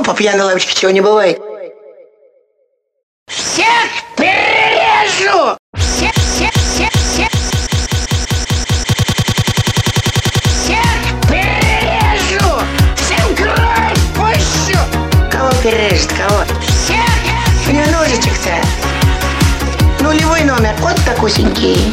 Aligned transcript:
Пойдем 0.00 0.04
по 0.04 0.14
пьяной 0.14 0.46
лавочке, 0.46 0.74
чего 0.74 0.90
не 0.90 1.02
бывает. 1.02 1.38
Всех 3.26 3.90
перережу! 4.16 5.58
Всех, 5.76 6.14
всех, 6.14 6.50
всех, 6.52 6.90
всех! 6.92 7.28
Всех 10.46 10.86
перережу! 11.28 12.62
Всем 12.96 13.34
кровь 13.36 14.00
пущу! 14.16 14.78
Кого 15.30 15.50
перережет, 15.62 16.10
кого? 16.12 16.44
Всех! 16.66 17.04
У 17.68 17.72
него 17.72 17.90
ножичек-то. 17.90 18.54
Нулевой 20.02 20.44
номер, 20.44 20.74
вот 20.78 20.96
такусенький. 21.04 21.92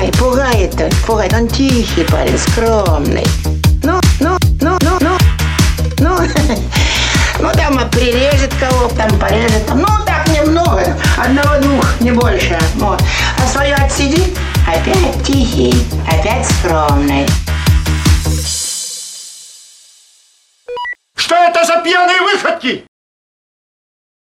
Пугай, 0.00 0.12
пугай 0.12 0.62
это, 0.62 0.88
пугай. 1.06 1.28
Он 1.34 1.46
тихий 1.46 2.04
парень, 2.04 2.38
скромный. 2.38 3.26
Ну, 3.82 4.00
ну, 4.20 4.38
ну, 4.62 4.78
ну, 4.80 4.98
ну, 5.00 5.18
ну. 5.98 6.18
Ну, 7.38 7.50
там 7.52 7.90
прирежет 7.90 8.52
кого 8.60 8.88
там 8.88 9.18
порежет. 9.18 9.66
Там. 9.66 9.80
Ну, 9.80 9.86
так 10.06 10.26
немного, 10.28 10.96
одного-двух, 11.16 12.00
не 12.00 12.12
больше. 12.12 12.58
Вот. 12.76 13.02
А 13.38 13.46
свое 13.46 13.74
отсиди, 13.74 14.34
опять 14.66 15.22
тихий, 15.24 15.74
опять 16.06 16.46
скромный. 16.46 17.26
Что 21.14 21.34
это 21.34 21.64
за 21.64 21.78
пьяные 21.82 22.20
выходки? 22.22 22.84